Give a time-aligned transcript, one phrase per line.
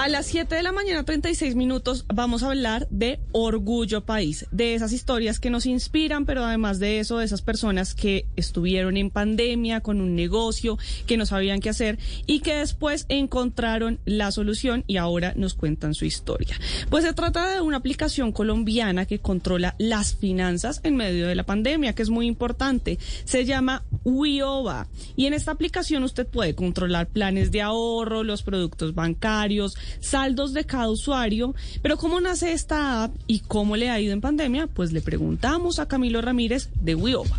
[0.00, 4.74] A las 7 de la mañana, 36 minutos, vamos a hablar de Orgullo País, de
[4.74, 9.10] esas historias que nos inspiran, pero además de eso, de esas personas que estuvieron en
[9.10, 14.84] pandemia con un negocio, que no sabían qué hacer y que después encontraron la solución
[14.86, 16.58] y ahora nos cuentan su historia.
[16.88, 21.44] Pues se trata de una aplicación colombiana que controla las finanzas en medio de la
[21.44, 22.98] pandemia, que es muy importante.
[23.26, 28.94] Se llama Wioba y en esta aplicación usted puede controlar planes de ahorro, los productos
[28.94, 31.54] bancarios, saldos de cada usuario.
[31.82, 34.66] Pero ¿cómo nace esta app y cómo le ha ido en pandemia?
[34.66, 37.38] Pues le preguntamos a Camilo Ramírez de Wioba.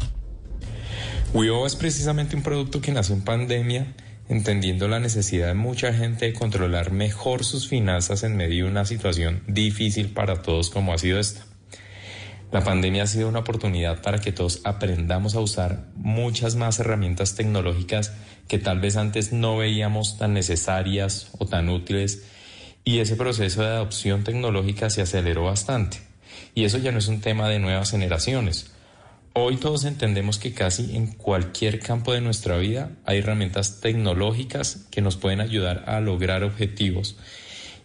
[1.34, 3.96] Wioba es precisamente un producto que nació en pandemia
[4.32, 8.86] entendiendo la necesidad de mucha gente de controlar mejor sus finanzas en medio de una
[8.86, 11.51] situación difícil para todos como ha sido esta.
[12.52, 17.36] La pandemia ha sido una oportunidad para que todos aprendamos a usar muchas más herramientas
[17.36, 18.12] tecnológicas
[18.50, 22.26] que tal vez antes no veíamos tan necesarias o tan útiles
[22.84, 26.00] y ese proceso de adopción tecnológica se aceleró bastante.
[26.54, 28.72] Y eso ya no es un tema de nuevas generaciones.
[29.32, 35.02] Hoy todos entendemos que casi en cualquier campo de nuestra vida hay herramientas tecnológicas que
[35.02, 37.16] nos pueden ayudar a lograr objetivos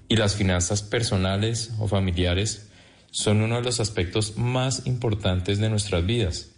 [0.08, 2.66] y las finanzas personales o familiares
[3.16, 6.50] son uno de los aspectos más importantes de nuestras vidas.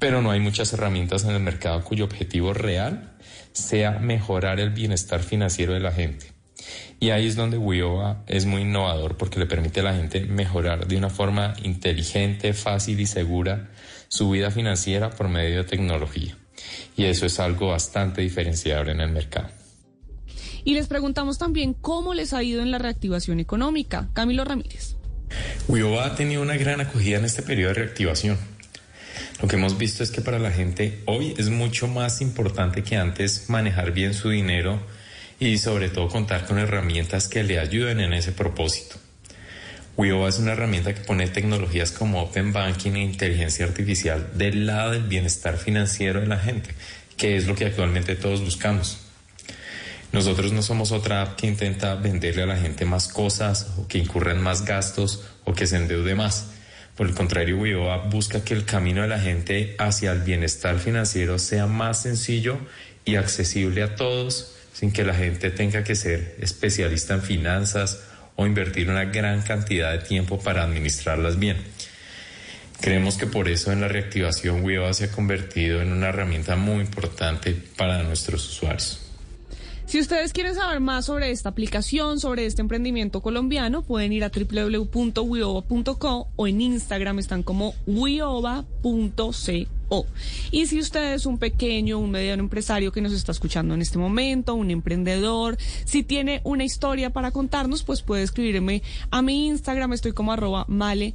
[0.00, 3.16] Pero no hay muchas herramientas en el mercado cuyo objetivo real
[3.52, 6.32] sea mejorar el bienestar financiero de la gente.
[6.98, 10.88] Y ahí es donde Wioa es muy innovador porque le permite a la gente mejorar
[10.88, 13.70] de una forma inteligente, fácil y segura
[14.08, 16.36] su vida financiera por medio de tecnología.
[16.96, 19.50] Y eso es algo bastante diferenciable en el mercado.
[20.64, 24.10] Y les preguntamos también cómo les ha ido en la reactivación económica.
[24.12, 24.91] Camilo Ramírez.
[25.68, 28.36] Wioa ha tenido una gran acogida en este periodo de reactivación.
[29.40, 32.96] Lo que hemos visto es que para la gente hoy es mucho más importante que
[32.96, 34.80] antes manejar bien su dinero
[35.38, 38.96] y sobre todo contar con herramientas que le ayuden en ese propósito.
[39.96, 44.92] Wioba es una herramienta que pone tecnologías como Open Banking e inteligencia artificial del lado
[44.92, 46.70] del bienestar financiero de la gente,
[47.16, 49.01] que es lo que actualmente todos buscamos.
[50.12, 53.96] Nosotros no somos otra app que intenta venderle a la gente más cosas o que
[53.96, 56.48] incurra en más gastos o que se endeude más.
[56.96, 61.38] Por el contrario, Wioba busca que el camino de la gente hacia el bienestar financiero
[61.38, 62.58] sea más sencillo
[63.06, 68.00] y accesible a todos sin que la gente tenga que ser especialista en finanzas
[68.36, 71.56] o invertir una gran cantidad de tiempo para administrarlas bien.
[72.82, 76.80] Creemos que por eso en la reactivación WIOA se ha convertido en una herramienta muy
[76.80, 79.11] importante para nuestros usuarios.
[79.92, 84.30] Si ustedes quieren saber más sobre esta aplicación, sobre este emprendimiento colombiano, pueden ir a
[84.30, 88.46] www.wioba.co o en Instagram están como wioba.co.
[90.50, 93.98] Y si usted es un pequeño, un mediano empresario que nos está escuchando en este
[93.98, 99.92] momento, un emprendedor, si tiene una historia para contarnos, pues puede escribirme a mi Instagram,
[99.92, 101.14] estoy como arroba male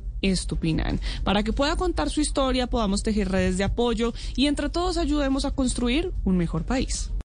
[1.23, 5.45] para que pueda contar su historia, podamos tejer redes de apoyo y entre todos ayudemos
[5.45, 7.09] a construir un mejor país.